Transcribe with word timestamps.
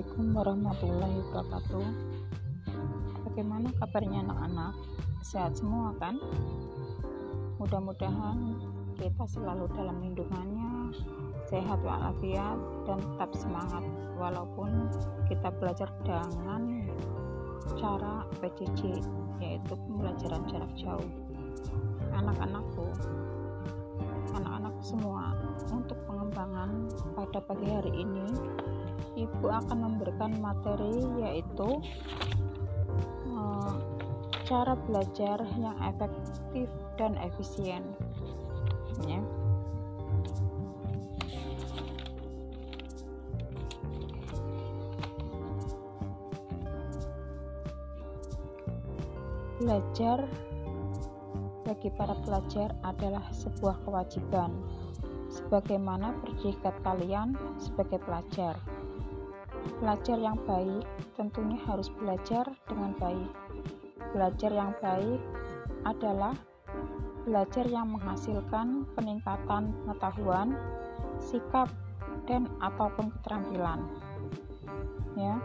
Assalamualaikum 0.00 0.32
warahmatullahi 0.32 1.16
wabarakatuh 1.28 1.86
Bagaimana 3.20 3.68
kabarnya 3.76 4.24
anak-anak? 4.24 4.74
Sehat 5.20 5.52
semua 5.60 5.92
kan? 6.00 6.16
Mudah-mudahan 7.60 8.56
kita 8.96 9.28
selalu 9.28 9.68
dalam 9.76 10.00
lindungannya 10.00 10.96
Sehat 11.44 11.84
walafiat 11.84 12.56
dan 12.88 12.96
tetap 12.96 13.28
semangat 13.36 13.84
Walaupun 14.16 14.88
kita 15.28 15.52
belajar 15.60 15.92
dengan 16.00 16.88
cara 17.76 18.24
PJJ 18.40 19.04
Yaitu 19.44 19.72
pembelajaran 19.84 20.48
jarak 20.48 20.72
jauh 20.80 21.12
Anak-anakku 22.16 22.88
Anak-anak 24.32 24.69
semua 24.80 25.36
untuk 25.68 25.96
pengembangan 26.08 26.88
pada 27.12 27.38
pagi 27.44 27.68
hari 27.68 27.92
ini. 27.92 28.26
Ibu 29.16 29.46
akan 29.48 29.78
memberikan 29.84 30.40
materi 30.40 31.04
yaitu 31.20 31.80
uh, 33.36 33.74
cara 34.48 34.74
belajar 34.88 35.44
yang 35.60 35.76
efektif 35.84 36.68
dan 36.96 37.14
efisien. 37.20 37.84
Ya. 39.04 39.20
Belajar 49.60 50.24
bagi 51.70 51.94
para 51.94 52.18
pelajar 52.26 52.74
adalah 52.82 53.22
sebuah 53.30 53.78
kewajiban 53.86 54.50
sebagaimana 55.30 56.18
predikat 56.18 56.74
kalian 56.82 57.38
sebagai 57.62 58.02
pelajar 58.02 58.58
Belajar 59.80 60.16
yang 60.16 60.36
baik 60.48 60.84
tentunya 61.16 61.56
harus 61.68 61.92
belajar 61.92 62.48
dengan 62.68 62.96
baik. 62.96 63.32
Belajar 64.16 64.50
yang 64.52 64.72
baik 64.80 65.20
adalah 65.84 66.36
belajar 67.24 67.64
yang 67.68 67.92
menghasilkan 67.92 68.88
peningkatan 68.96 69.72
pengetahuan, 69.84 70.56
sikap, 71.20 71.68
dan 72.24 72.48
ataupun 72.60 73.12
keterampilan. 73.20 73.84
Ya. 75.16 75.40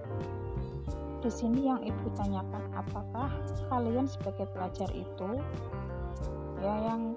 Di 1.19 1.31
sini 1.31 1.67
yang 1.67 1.81
Ibu 1.81 2.13
tanyakan 2.15 2.63
apakah 2.77 3.31
kalian 3.67 4.05
sebagai 4.05 4.45
pelajar 4.53 4.87
itu 4.93 5.41
ya 6.63 6.75
yang 6.93 7.15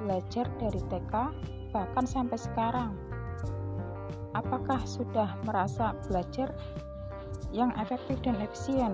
belajar 0.00 0.46
dari 0.60 0.80
TK 0.90 1.14
bahkan 1.72 2.04
sampai 2.06 2.38
sekarang 2.38 2.92
apakah 4.34 4.82
sudah 4.84 5.38
merasa 5.46 5.94
belajar 6.10 6.50
yang 7.54 7.70
efektif 7.78 8.18
dan 8.26 8.34
efisien? 8.42 8.92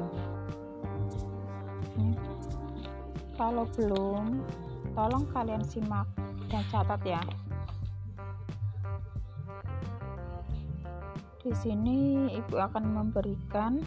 Hmm. 1.97 2.15
Kalau 3.41 3.65
belum, 3.73 4.45
tolong 4.93 5.25
kalian 5.33 5.65
simak 5.65 6.05
dan 6.53 6.61
catat 6.69 7.01
ya. 7.09 7.23
Di 11.41 11.57
sini 11.57 12.29
ibu 12.37 12.61
akan 12.61 12.85
memberikan 12.85 13.81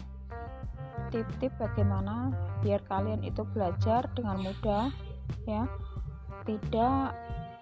tip-tip 1.14 1.54
bagaimana 1.54 2.34
biar 2.66 2.82
kalian 2.90 3.22
itu 3.22 3.46
belajar 3.54 4.10
dengan 4.18 4.42
mudah 4.42 4.90
ya. 5.48 5.68
Tidak 6.44 7.08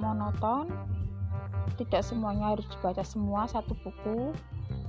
monoton 0.02 0.66
tidak 1.78 2.02
semuanya 2.05 2.52
harus 2.52 2.66
dibaca 2.68 3.02
semua 3.06 3.48
satu 3.48 3.72
buku. 3.80 4.34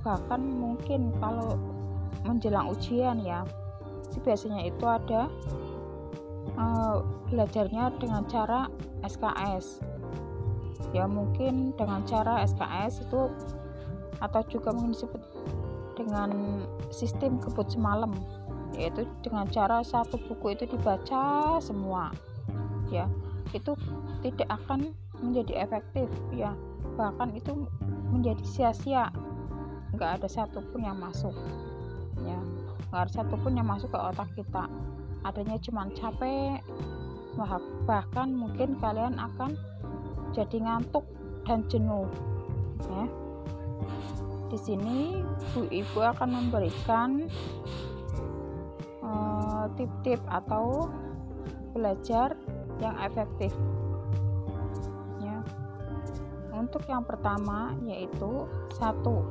Bahkan 0.04 0.40
mungkin 0.40 1.14
kalau 1.22 1.56
menjelang 2.24 2.72
ujian 2.72 3.20
ya 3.20 3.44
itu 4.14 4.22
biasanya 4.22 4.62
itu 4.64 4.84
ada 4.86 5.26
uh, 6.54 7.02
belajarnya 7.28 7.98
dengan 7.98 8.22
cara 8.30 8.70
SKS 9.02 9.82
ya 10.94 11.10
mungkin 11.10 11.74
dengan 11.74 12.06
cara 12.06 12.46
SKS 12.46 13.10
itu 13.10 13.26
atau 14.22 14.40
juga 14.46 14.70
mungkin 14.70 14.94
disebut 14.94 15.22
dengan 15.98 16.30
sistem 16.94 17.42
kebut 17.42 17.74
semalam 17.74 18.14
yaitu 18.78 19.02
dengan 19.22 19.46
cara 19.50 19.82
satu 19.82 20.18
buku 20.30 20.54
itu 20.54 20.70
dibaca 20.70 21.58
semua 21.58 22.14
ya 22.94 23.06
itu 23.50 23.74
tidak 24.22 24.48
akan 24.50 24.94
menjadi 25.22 25.66
efektif 25.66 26.10
ya. 26.34 26.54
Bahkan 26.98 27.34
itu 27.38 27.66
menjadi 28.10 28.44
sia-sia. 28.44 29.10
Nggak 29.94 30.22
ada 30.22 30.28
satupun 30.30 30.82
yang 30.82 30.98
masuk 30.98 31.34
ya. 32.22 32.38
Nggak 32.90 33.00
ada 33.08 33.12
satupun 33.12 33.54
yang 33.54 33.66
masuk 33.66 33.94
ke 33.94 33.98
otak 33.98 34.28
kita. 34.34 34.66
Adanya 35.24 35.56
cuma 35.62 35.88
capek 35.90 36.60
bahkan 37.82 38.30
mungkin 38.30 38.78
kalian 38.78 39.18
akan 39.18 39.58
jadi 40.30 40.62
ngantuk 40.62 41.02
dan 41.42 41.66
jenuh 41.66 42.06
ya. 42.86 43.04
Di 44.54 44.58
sini 44.62 45.18
Bu 45.50 45.66
Ibu 45.66 45.98
akan 46.14 46.30
memberikan 46.30 47.26
eh, 49.02 49.64
tip-tip 49.74 50.22
uh, 50.30 50.38
atau 50.38 50.86
belajar 51.74 52.38
yang 52.82 52.96
efektif. 53.02 53.54
Untuk 56.54 56.86
yang 56.86 57.02
pertama 57.02 57.74
yaitu 57.82 58.46
satu 58.78 59.26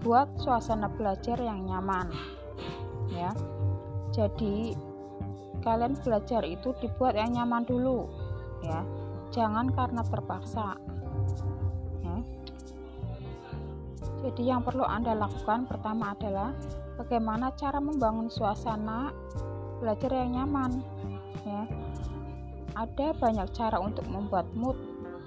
buat 0.00 0.26
suasana 0.40 0.88
belajar 0.88 1.36
yang 1.36 1.68
nyaman. 1.68 2.08
Ya. 3.12 3.36
Jadi 4.10 4.72
kalian 5.60 6.00
belajar 6.00 6.42
itu 6.48 6.72
dibuat 6.80 7.12
yang 7.12 7.36
nyaman 7.36 7.68
dulu. 7.68 8.08
Ya. 8.64 8.80
Jangan 9.30 9.68
karena 9.76 10.00
terpaksa. 10.00 10.80
Ya. 12.00 12.18
jadi 14.26 14.56
yang 14.56 14.62
perlu 14.64 14.82
anda 14.82 15.12
lakukan 15.12 15.68
pertama 15.68 16.16
adalah 16.16 16.50
bagaimana 16.96 17.52
cara 17.54 17.78
membangun 17.78 18.32
suasana 18.32 19.12
belajar 19.78 20.08
yang 20.24 20.40
nyaman. 20.40 20.80
Ya 21.44 21.85
ada 22.76 23.16
banyak 23.16 23.48
cara 23.56 23.80
untuk 23.80 24.04
membuat 24.04 24.44
mood 24.52 24.76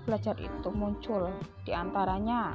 belajar 0.06 0.38
itu 0.38 0.70
muncul 0.70 1.34
di 1.66 1.74
antaranya 1.74 2.54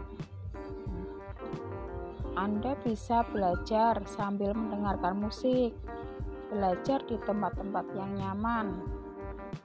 Anda 2.35 2.79
bisa 2.83 3.27
belajar 3.31 4.03
sambil 4.07 4.55
mendengarkan 4.55 5.19
musik 5.19 5.75
belajar 6.51 7.03
di 7.11 7.19
tempat-tempat 7.27 7.87
yang 7.99 8.11
nyaman 8.15 8.79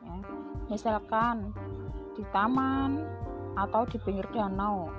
ya. 0.01 0.17
misalkan 0.69 1.53
di 2.17 2.25
taman 2.33 3.05
atau 3.53 3.85
di 3.85 4.01
pinggir 4.01 4.25
danau 4.33 4.89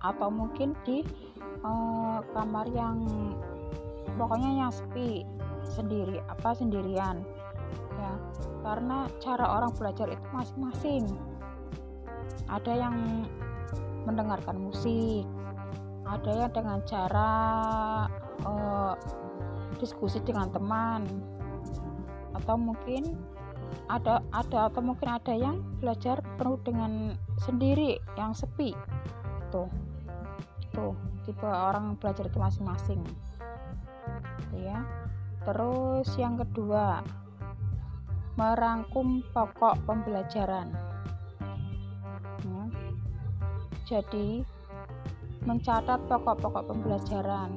atau 0.00 0.28
mungkin 0.28 0.76
di 0.84 1.04
uh, 1.64 2.20
kamar 2.36 2.68
yang 2.72 3.04
pokoknya 4.16 4.64
yang 4.64 4.72
sepi 4.72 5.24
sendiri 5.64 6.20
apa 6.28 6.56
sendirian 6.56 7.24
ya 8.00 8.12
karena 8.70 9.10
cara 9.18 9.58
orang 9.58 9.74
belajar 9.74 10.06
itu 10.06 10.26
masing-masing. 10.30 11.10
Ada 12.46 12.86
yang 12.86 13.26
mendengarkan 14.06 14.56
musik 14.62 15.26
ada 16.10 16.30
yang 16.34 16.50
dengan 16.50 16.78
cara 16.82 17.30
uh, 18.42 18.94
diskusi 19.78 20.18
dengan 20.26 20.50
teman 20.50 21.06
atau 22.34 22.58
mungkin 22.58 23.14
ada 23.86 24.18
ada 24.34 24.66
atau 24.66 24.82
mungkin 24.82 25.06
ada 25.06 25.30
yang 25.30 25.62
belajar 25.78 26.18
penuh 26.34 26.58
dengan 26.66 27.14
sendiri 27.38 28.02
yang 28.18 28.34
sepi. 28.34 28.74
Tuh 29.54 29.70
tuh 30.74 30.98
tipe 31.22 31.46
orang 31.46 31.94
belajar 31.94 32.26
itu 32.26 32.38
masing-masing. 32.42 33.02
Ya 34.50 34.82
terus 35.46 36.10
yang 36.18 36.36
kedua 36.36 37.06
merangkum 38.40 39.20
pokok 39.36 39.84
pembelajaran 39.84 40.90
jadi, 43.90 44.46
mencatat 45.42 46.06
pokok-pokok 46.06 46.62
pembelajaran. 46.70 47.50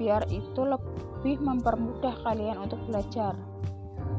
Biar 0.00 0.24
itu 0.32 0.64
lebih 0.64 1.36
mempermudah 1.44 2.16
kalian 2.24 2.56
untuk 2.56 2.80
belajar. 2.88 3.36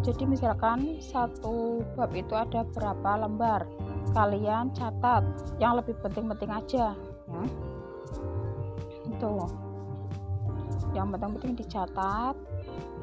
Jadi 0.05 0.29
misalkan 0.29 1.01
satu 1.01 1.81
bab 1.97 2.13
itu 2.13 2.37
ada 2.37 2.61
berapa 2.61 3.25
lembar, 3.25 3.65
kalian 4.13 4.69
catat 4.77 5.25
yang 5.57 5.81
lebih 5.81 5.97
penting-penting 5.97 6.53
aja, 6.53 6.93
ya. 7.25 7.43
Itu. 9.09 9.49
Yang 10.93 11.07
penting-penting 11.17 11.53
dicatat, 11.57 12.37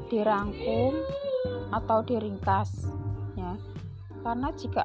dirangkum 0.07 0.95
atau 1.71 2.01
diringkas, 2.03 2.89
ya. 3.37 3.55
Karena 4.27 4.51
jika 4.51 4.83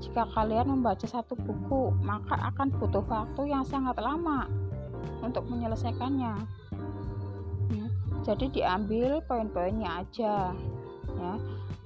jika 0.00 0.22
kalian 0.32 0.78
membaca 0.78 1.04
satu 1.04 1.36
buku 1.36 1.92
maka 2.00 2.38
akan 2.54 2.72
butuh 2.72 3.04
waktu 3.04 3.52
yang 3.52 3.60
sangat 3.66 4.00
lama 4.00 4.48
untuk 5.20 5.44
menyelesaikannya 5.50 6.34
ya. 7.74 7.86
jadi 8.24 8.46
diambil 8.48 9.20
poin-poinnya 9.28 10.04
aja 10.04 10.56
ya. 11.20 11.34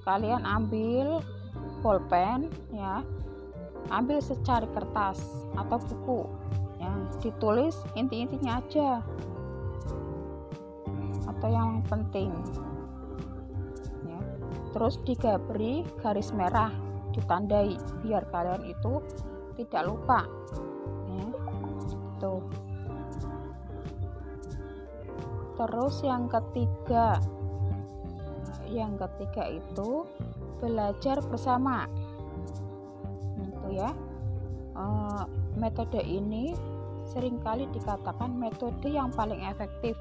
Kalian 0.07 0.47
ambil 0.47 1.19
pulpen 1.83 2.47
ya. 2.71 3.03
Ambil 3.91 4.23
secari 4.23 4.67
kertas 4.71 5.19
atau 5.59 5.75
buku 5.75 6.23
ya. 6.79 6.91
Ditulis 7.19 7.75
inti-intinya 7.99 8.63
aja. 8.63 9.03
Atau 11.27 11.51
yang 11.51 11.83
penting 11.91 12.31
terus 14.73 14.97
digabri 15.05 15.85
garis 16.01 16.33
merah 16.33 16.73
ditandai 17.13 17.77
biar 18.01 18.25
kalian 18.33 18.65
itu 18.65 18.99
tidak 19.53 19.85
lupa. 19.85 20.25
Ya 21.13 21.29
tuh. 22.17 22.41
Terus 25.53 25.95
yang 26.01 26.25
ketiga 26.25 27.21
yang 28.73 28.97
ketiga 28.97 29.53
itu 29.53 30.09
belajar 30.57 31.21
bersama. 31.29 31.85
Itu 33.37 33.69
ya. 33.69 33.93
E, 34.73 34.85
metode 35.53 36.01
ini 36.01 36.57
sering 37.05 37.37
kali 37.45 37.69
dikatakan 37.69 38.33
metode 38.33 38.89
yang 38.89 39.13
paling 39.13 39.45
efektif. 39.45 39.93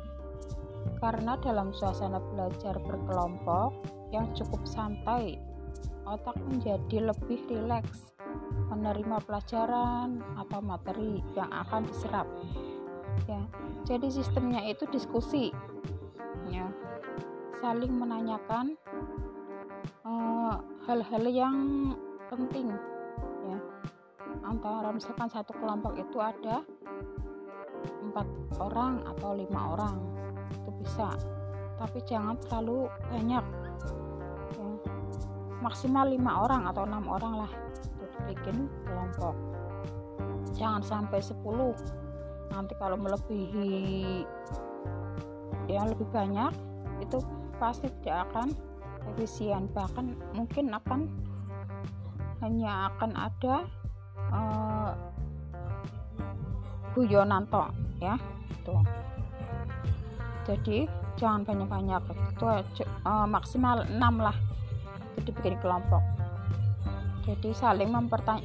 Karena 0.96 1.36
dalam 1.36 1.76
suasana 1.76 2.22
belajar 2.32 2.80
berkelompok 2.80 4.00
yang 4.12 4.28
cukup 4.36 4.62
santai 4.68 5.40
otak 6.06 6.36
menjadi 6.46 7.10
lebih 7.10 7.40
rileks 7.48 8.12
menerima 8.68 9.20
pelajaran 9.24 10.20
atau 10.36 10.60
materi 10.60 11.20
yang 11.36 11.48
akan 11.52 11.88
diserap. 11.88 12.28
Ya 13.28 13.42
jadi 13.82 14.06
sistemnya 14.08 14.62
itu 14.62 14.86
diskusi 14.90 15.50
ya. 16.50 16.70
Saling 17.58 17.94
menanyakan 17.94 18.74
eh, 20.06 20.54
hal-hal 20.86 21.24
uh, 21.26 21.34
yang 21.34 21.56
penting 22.30 22.70
ya. 23.46 23.58
Antara 24.42 24.90
misalkan 24.94 25.30
satu 25.30 25.54
kelompok 25.58 25.98
itu 25.98 26.18
ada 26.18 26.62
empat 28.02 28.26
orang 28.62 29.02
atau 29.06 29.34
lima 29.34 29.74
orang 29.74 29.98
itu 30.62 30.70
bisa. 30.82 31.14
Tapi 31.78 31.98
jangan 32.06 32.38
terlalu 32.38 32.86
banyak. 33.10 33.42
ya. 33.42 34.01
Maksimal 35.62 36.10
lima 36.10 36.42
orang 36.42 36.66
atau 36.66 36.82
enam 36.82 37.06
orang 37.06 37.46
lah 37.46 37.52
itu 38.02 38.18
bikin 38.26 38.66
kelompok. 38.82 39.34
Jangan 40.58 40.82
sampai 40.82 41.22
10 41.22 41.38
nanti 42.52 42.74
kalau 42.76 43.00
melebihi 43.00 44.26
yang 45.70 45.88
lebih 45.88 46.04
banyak 46.12 46.52
itu 47.00 47.22
pasti 47.56 47.88
tidak 48.02 48.28
akan 48.28 48.50
efisien. 49.14 49.70
Bahkan 49.70 50.34
mungkin 50.34 50.74
akan 50.74 51.00
hanya 52.42 52.90
akan 52.92 53.10
ada 53.14 53.54
uh, 54.34 54.90
ya 58.02 58.18
tuh 58.66 58.82
jadi 60.42 60.90
jangan 61.14 61.46
banyak-banyak. 61.46 62.02
Itu 62.34 62.44
uh, 63.06 63.26
maksimal 63.30 63.86
6 63.86 63.94
lah 64.18 64.36
jadi 65.22 65.38
bikin 65.38 65.56
kelompok. 65.62 66.02
Jadi 67.22 67.54
saling 67.54 67.94
mempertanya 67.94 68.42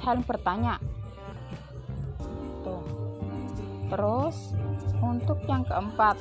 saling 0.00 0.24
bertanya. 0.24 0.80
Tuh. 2.64 2.80
Terus 3.92 4.56
untuk 5.04 5.36
yang 5.44 5.68
keempat. 5.68 6.16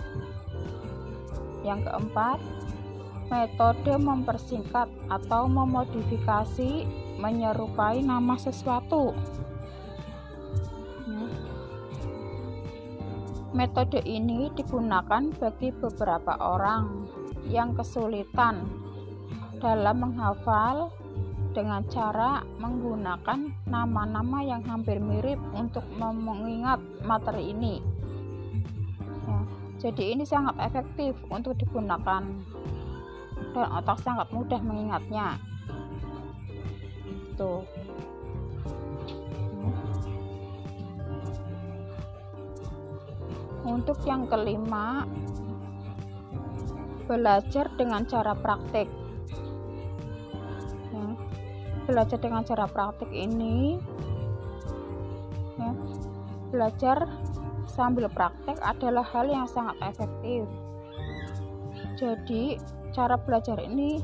Yang 1.63 1.87
keempat 1.87 2.39
metode 3.31 3.95
mempersingkat 3.95 4.91
atau 5.07 5.47
memodifikasi 5.47 6.83
menyerupai 7.23 8.03
nama 8.03 8.35
sesuatu. 8.35 9.15
Metode 13.55 14.03
ini 14.03 14.51
digunakan 14.51 15.31
bagi 15.39 15.71
beberapa 15.71 16.35
orang 16.41 17.07
yang 17.47 17.71
kesulitan 17.77 18.82
dalam 19.63 19.95
menghafal 20.03 20.91
dengan 21.55 21.87
cara 21.87 22.43
menggunakan 22.59 23.47
nama-nama 23.63 24.43
yang 24.43 24.59
hampir 24.67 24.99
mirip 24.99 25.39
untuk 25.55 25.87
mengingat 25.95 26.83
materi 27.07 27.55
ini. 27.55 27.79
Ya, 29.23 29.39
jadi 29.87 30.19
ini 30.19 30.27
sangat 30.27 30.59
efektif 30.59 31.15
untuk 31.31 31.55
digunakan 31.55 32.27
dan 33.55 33.67
otak 33.79 34.03
sangat 34.03 34.27
mudah 34.35 34.59
mengingatnya. 34.59 35.39
Tuh. 37.39 37.63
Untuk 43.63 43.95
yang 44.03 44.27
kelima, 44.27 45.07
belajar 47.07 47.71
dengan 47.79 48.03
cara 48.03 48.35
praktik. 48.35 49.02
Belajar 51.93 52.17
dengan 52.17 52.41
cara 52.41 52.65
praktik 52.65 53.13
ini, 53.13 53.77
ya, 55.61 55.71
belajar 56.49 57.05
sambil 57.69 58.09
praktek 58.09 58.57
adalah 58.65 59.05
hal 59.05 59.29
yang 59.29 59.45
sangat 59.45 59.77
efektif. 59.85 60.49
Jadi, 62.01 62.57
cara 62.97 63.13
belajar 63.13 63.61
ini 63.61 64.01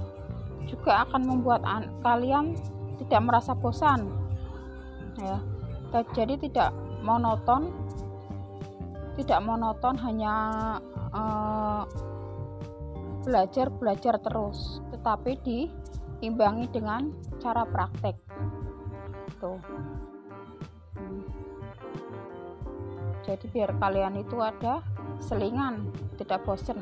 juga 0.70 1.10
akan 1.10 1.22
membuat 1.26 1.66
kalian 2.06 2.54
tidak 3.02 3.22
merasa 3.26 3.58
bosan. 3.58 4.06
Ya, 5.18 5.42
jadi 6.14 6.38
tidak 6.38 6.70
monoton 7.02 7.74
tidak 9.20 9.40
monoton 9.44 10.00
hanya 10.00 10.36
uh, 11.12 11.84
belajar 13.26 13.68
belajar 13.68 14.16
terus 14.24 14.80
tetapi 14.96 15.32
diimbangi 16.20 16.68
dengan 16.72 17.12
cara 17.40 17.64
praktek. 17.64 18.16
Tuh. 19.40 19.60
Hmm. 21.00 21.24
jadi 23.24 23.46
biar 23.56 23.72
kalian 23.80 24.20
itu 24.20 24.36
ada 24.44 24.84
selingan 25.24 25.88
tidak 26.20 26.44
bosen. 26.44 26.76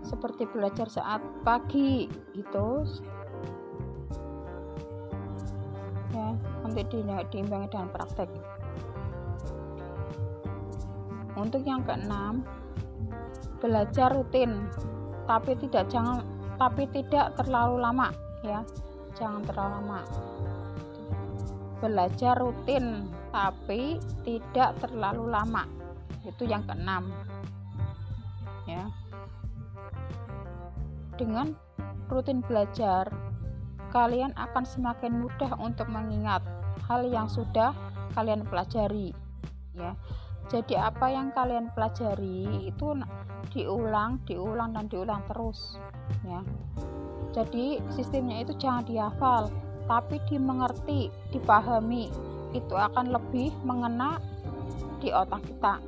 Seperti 0.00 0.48
belajar 0.48 0.88
saat 0.88 1.20
pagi 1.44 2.08
itu 2.32 2.68
nanti 6.78 7.42
diimbangi 7.42 7.66
dengan 7.66 7.90
praktek 7.90 8.57
untuk 11.38 11.62
yang 11.62 11.86
keenam 11.86 12.42
belajar 13.58 14.14
rutin 14.14 14.66
tapi 15.26 15.54
tidak 15.58 15.90
jangan 15.90 16.22
tapi 16.58 16.90
tidak 16.90 17.38
terlalu 17.38 17.78
lama 17.78 18.10
ya. 18.42 18.66
Jangan 19.14 19.42
terlalu 19.46 19.72
lama. 19.82 20.00
Belajar 21.78 22.34
rutin 22.38 23.06
tapi 23.30 24.02
tidak 24.26 24.74
terlalu 24.82 25.30
lama. 25.30 25.62
Itu 26.26 26.46
yang 26.46 26.66
keenam 26.66 27.10
ya. 28.66 28.90
Dengan 31.14 31.54
rutin 32.10 32.42
belajar 32.42 33.10
kalian 33.94 34.34
akan 34.36 34.64
semakin 34.66 35.24
mudah 35.24 35.54
untuk 35.60 35.88
mengingat 35.88 36.44
hal 36.86 37.04
yang 37.08 37.26
sudah 37.26 37.72
kalian 38.12 38.44
pelajari 38.44 39.16
ya 39.72 39.96
jadi 40.48 40.88
apa 40.88 41.12
yang 41.12 41.28
kalian 41.36 41.68
pelajari 41.76 42.72
itu 42.72 42.96
diulang 43.52 44.24
diulang 44.24 44.72
dan 44.72 44.88
diulang 44.88 45.20
terus 45.28 45.76
ya. 46.24 46.40
Jadi 47.36 47.84
sistemnya 47.92 48.40
itu 48.40 48.56
jangan 48.56 48.88
dihafal 48.88 49.52
tapi 49.84 50.16
dimengerti 50.28 51.12
dipahami 51.32 52.08
itu 52.56 52.74
akan 52.76 53.12
lebih 53.12 53.52
mengena 53.60 54.16
di 55.04 55.12
otak 55.12 55.44
kita. 55.44 55.84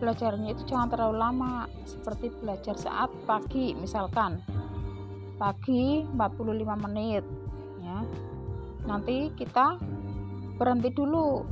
Belajarnya 0.00 0.52
itu 0.52 0.64
jangan 0.68 0.88
terlalu 0.92 1.16
lama 1.16 1.64
seperti 1.88 2.28
belajar 2.40 2.76
saat 2.76 3.08
pagi 3.24 3.72
misalkan 3.72 4.40
pagi 5.36 6.06
45 6.14 6.84
menit 6.88 7.24
ya. 7.82 7.98
Nanti 8.84 9.32
kita 9.34 9.78
berhenti 10.56 10.90
dulu 10.94 11.42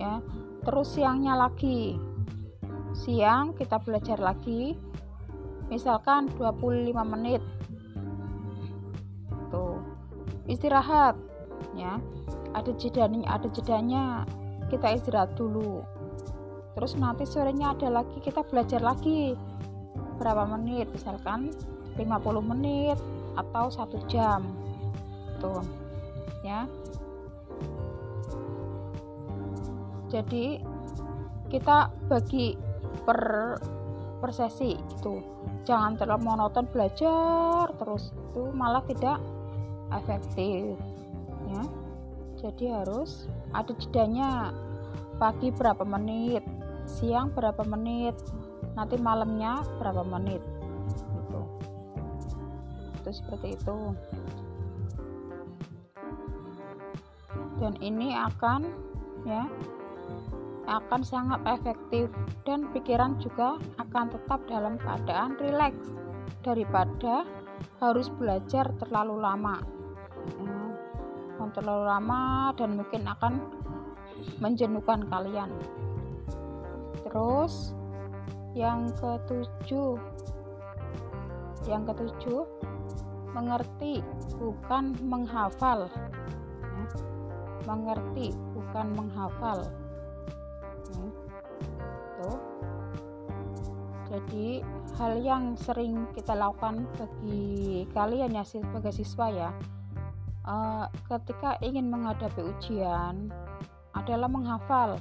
ya. 0.00 0.18
Terus 0.62 0.88
siangnya 0.94 1.34
lagi. 1.34 1.98
Siang 2.92 3.56
kita 3.56 3.80
belajar 3.80 4.20
lagi 4.20 4.76
misalkan 5.72 6.28
25 6.36 6.92
menit. 7.08 7.42
Tuh 9.48 9.80
istirahat 10.46 11.16
ya. 11.74 11.98
Ada 12.52 12.76
jedanya 12.76 13.32
ada 13.32 13.48
jedanya 13.48 14.28
kita 14.68 14.92
istirahat 14.92 15.32
dulu. 15.40 15.80
Terus 16.72 16.96
nanti 16.96 17.24
sorenya 17.28 17.76
ada 17.76 17.88
lagi 17.88 18.20
kita 18.20 18.44
belajar 18.44 18.80
lagi. 18.84 19.36
Berapa 20.20 20.44
menit 20.56 20.92
misalkan 20.92 21.52
50 21.96 22.50
menit 22.54 22.98
atau 23.36 23.68
satu 23.72 23.98
jam. 24.08 24.44
Tuh 25.40 25.64
ya. 26.44 26.68
Jadi 30.12 30.60
kita 31.48 31.88
bagi 32.08 32.56
per 33.04 33.20
per 34.20 34.30
sesi 34.30 34.76
gitu. 34.76 35.18
Jangan 35.64 35.96
terlalu 35.98 36.26
monoton 36.26 36.68
belajar 36.68 37.72
terus 37.80 38.12
itu 38.12 38.42
malah 38.52 38.84
tidak 38.84 39.18
efektif 39.92 40.76
ya. 41.48 41.62
Jadi 42.42 42.64
harus 42.74 43.30
ada 43.54 43.72
jedanya 43.78 44.50
pagi 45.22 45.54
berapa 45.54 45.86
menit 45.86 46.42
siang 46.86 47.30
berapa 47.30 47.62
menit 47.62 48.16
nanti 48.74 48.98
malamnya 48.98 49.62
berapa 49.78 50.02
menit 50.02 50.42
itu 53.02 53.10
seperti 53.10 53.58
itu. 53.58 53.76
Dan 57.58 57.74
ini 57.82 58.14
akan 58.14 58.70
ya 59.26 59.46
akan 60.70 61.02
sangat 61.02 61.42
efektif 61.50 62.06
dan 62.46 62.70
pikiran 62.70 63.18
juga 63.18 63.58
akan 63.82 64.14
tetap 64.14 64.40
dalam 64.46 64.78
keadaan 64.78 65.34
rileks 65.42 65.90
daripada 66.46 67.26
harus 67.82 68.06
belajar 68.14 68.70
terlalu 68.78 69.18
lama. 69.18 69.58
Ya, 70.38 70.58
terlalu 71.52 71.84
lama 71.84 72.54
dan 72.54 72.78
mungkin 72.78 73.02
akan 73.04 73.42
menjenuhkan 74.38 75.04
kalian. 75.10 75.50
Terus 77.02 77.74
yang 78.54 78.88
ketujuh 78.96 79.98
yang 81.66 81.86
ketujuh 81.86 82.42
mengerti 83.32 84.04
bukan 84.36 84.96
menghafal. 85.04 85.88
Ya, 86.62 86.84
mengerti 87.68 88.36
bukan 88.52 88.86
menghafal. 88.96 89.58
Gitu. 90.92 92.30
Jadi 94.12 94.48
hal 95.00 95.12
yang 95.24 95.56
sering 95.56 96.04
kita 96.12 96.36
lakukan 96.36 96.84
bagi 97.00 97.88
kalian 97.96 98.36
ya 98.36 98.44
sebagai 98.44 98.92
siswa 98.92 99.26
ya 99.32 99.50
uh, 100.46 100.86
ketika 101.08 101.58
ingin 101.62 101.88
menghadapi 101.88 102.42
ujian 102.42 103.30
adalah 103.96 104.28
menghafal 104.28 104.98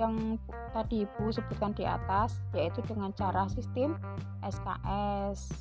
yang 0.00 0.40
tadi 0.72 1.04
Ibu 1.04 1.28
sebutkan 1.36 1.76
di 1.76 1.84
atas 1.84 2.40
yaitu 2.56 2.80
dengan 2.88 3.12
cara 3.12 3.44
sistem 3.52 4.00
SKS 4.40 5.52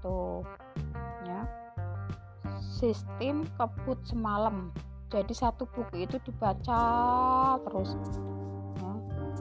tuh 0.00 0.40
ya 0.44 0.93
sistem 2.74 3.46
kebut 3.54 4.02
semalam. 4.02 4.74
Jadi 5.14 5.30
satu 5.30 5.62
buku 5.70 6.10
itu 6.10 6.18
dibaca 6.26 6.82
terus. 7.62 7.94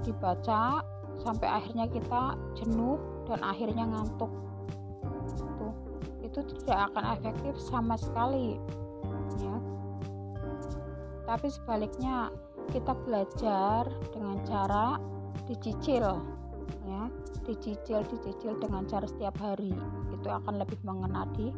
Dibaca 0.05 0.85
sampai 1.23 1.47
akhirnya 1.49 1.89
kita 1.89 2.37
jenuh 2.53 3.01
dan 3.25 3.41
akhirnya 3.41 3.89
ngantuk. 3.89 4.29
Tuh 5.57 5.73
itu 6.21 6.39
tidak 6.61 6.93
akan 6.93 7.03
efektif 7.17 7.57
sama 7.57 7.97
sekali 7.97 8.61
ya. 9.41 9.55
Tapi 11.25 11.47
sebaliknya 11.49 12.29
kita 12.69 12.93
belajar 13.07 13.89
dengan 14.13 14.37
cara 14.45 15.01
dicicil 15.49 16.21
ya. 16.85 17.09
Dicicil 17.49 18.05
dicicil 18.13 18.61
dengan 18.61 18.85
cara 18.85 19.09
setiap 19.09 19.41
hari. 19.41 19.73
Itu 20.13 20.29
akan 20.29 20.61
lebih 20.61 20.77
mengena 20.85 21.25
di 21.33 21.49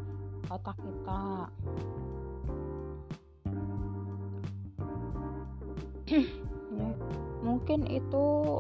otak 0.50 0.78
kita. 0.80 1.24
Ya 6.76 6.92
mungkin 7.46 7.86
itu 7.86 8.60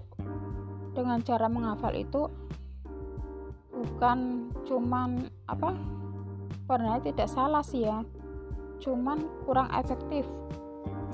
dengan 0.93 1.19
cara 1.25 1.49
menghafal 1.49 1.97
itu 1.97 2.29
bukan 3.73 4.47
cuman 4.63 5.27
apa 5.49 5.75
pernah 6.69 7.01
tidak 7.01 7.27
salah 7.27 7.65
sih 7.65 7.83
ya 7.83 8.05
cuman 8.79 9.25
kurang 9.49 9.73
efektif. 9.73 10.23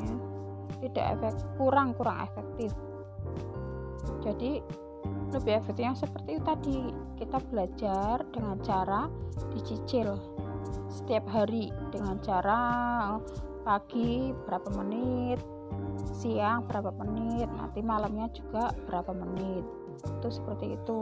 Ya. 0.04 0.16
tidak 0.84 1.06
efek 1.18 1.34
kurang 1.56 1.96
kurang 1.96 2.28
efektif. 2.28 2.76
Jadi 4.22 4.62
lebih 5.32 5.54
efektifnya 5.64 5.96
seperti 5.96 6.30
itu 6.38 6.44
tadi 6.44 6.78
kita 7.16 7.38
belajar 7.48 8.26
dengan 8.34 8.58
cara 8.62 9.08
dicicil 9.56 10.18
setiap 10.92 11.26
hari 11.32 11.74
dengan 11.90 12.20
cara 12.24 12.60
pagi 13.62 14.34
berapa 14.46 14.70
menit 14.74 15.40
siang 16.22 16.70
berapa 16.70 16.94
menit 17.02 17.50
nanti 17.50 17.82
malamnya 17.82 18.30
juga 18.30 18.70
berapa 18.86 19.10
menit. 19.16 19.66
Itu 20.02 20.30
seperti 20.30 20.78
itu. 20.78 21.02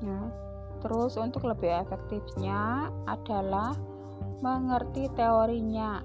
Ya 0.00 0.20
terus 0.80 1.20
untuk 1.20 1.44
lebih 1.44 1.84
efektifnya 1.84 2.88
adalah 3.04 3.76
mengerti 4.40 5.12
teorinya 5.12 6.00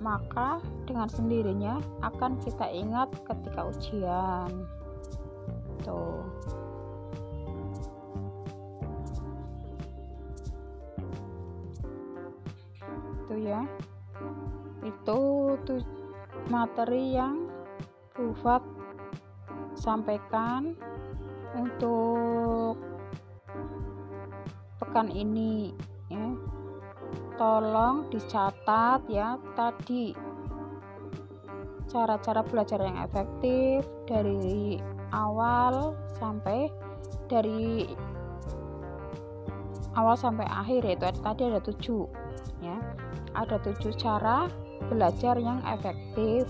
maka 0.00 0.64
dengan 0.88 1.08
sendirinya 1.12 1.80
akan 2.00 2.40
kita 2.40 2.64
ingat 2.72 3.12
ketika 3.28 3.68
ujian. 3.68 4.50
Tuh 5.84 6.24
ya. 13.54 13.62
Itu 14.82 15.20
materi 16.50 17.14
yang 17.14 17.46
Bufat 18.14 18.62
sampaikan 19.74 20.78
untuk 21.58 22.78
pekan 24.78 25.10
ini 25.10 25.74
ya. 26.10 26.30
Tolong 27.34 28.06
dicatat 28.14 29.02
ya 29.10 29.34
tadi 29.58 30.14
cara-cara 31.90 32.42
belajar 32.46 32.78
yang 32.82 32.98
efektif 33.02 33.82
dari 34.06 34.78
awal 35.10 35.98
sampai 36.18 36.70
dari 37.30 37.90
awal 39.94 40.18
sampai 40.18 40.46
akhir 40.46 40.82
yaitu 40.82 41.06
tadi 41.22 41.42
ada 41.46 41.60
tujuh 41.62 42.06
ya 42.62 42.78
ada 43.34 43.58
tujuh 43.58 43.92
cara 43.98 44.46
belajar 44.86 45.34
yang 45.38 45.58
efektif 45.66 46.46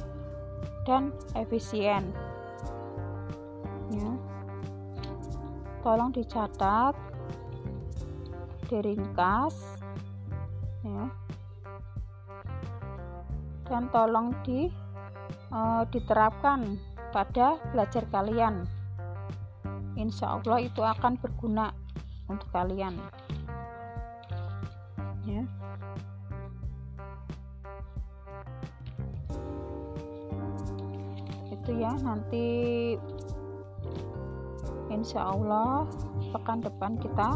dan 0.85 1.11
efisien. 1.33 2.13
Ya. 3.93 4.11
Tolong 5.85 6.13
dicatat, 6.13 6.97
diringkas, 8.69 9.57
ya. 10.81 11.05
dan 13.69 13.89
tolong 13.93 14.33
di 14.45 14.69
uh, 15.53 15.85
diterapkan 15.89 16.77
pada 17.13 17.61
belajar 17.73 18.05
kalian. 18.09 18.65
Insya 19.95 20.41
Allah 20.41 20.59
itu 20.65 20.81
akan 20.83 21.21
berguna 21.21 21.71
untuk 22.29 22.49
kalian. 22.51 22.97
Ya. 25.25 25.45
Ya 31.79 31.93
nanti 32.03 32.47
insya 34.93 35.27
Allah 35.35 35.89
pekan 36.31 36.63
depan 36.63 36.95
kita 37.03 37.29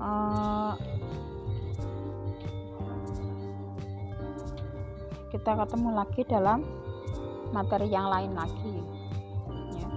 uh, 0.00 0.72
kita 5.32 5.50
ketemu 5.64 5.88
lagi 5.96 6.22
dalam 6.28 6.60
materi 7.52 7.88
yang 7.88 8.08
lain 8.12 8.32
lagi 8.36 8.76
ya. 9.72 9.90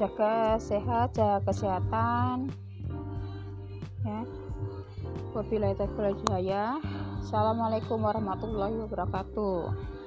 jaga 0.00 0.56
sehat 0.56 1.12
jaga 1.16 1.44
kesehatan 1.44 2.48
ya. 4.06 4.24
Wabillahi 5.30 5.78
taufiq 5.78 6.26
Assalamualaikum 7.20 8.02
warahmatullahi 8.02 8.74
wabarakatuh 8.82 9.99